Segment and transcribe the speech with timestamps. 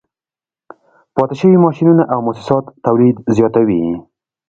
[1.15, 3.81] پاتې شوي ماشینونه او موسسات تولید زیاتوي